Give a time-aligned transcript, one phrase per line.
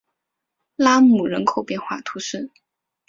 [0.77, 2.49] 拉穆人口变化图示